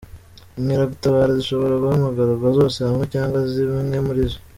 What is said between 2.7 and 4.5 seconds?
hamwe cyangwa zimwe muri zo.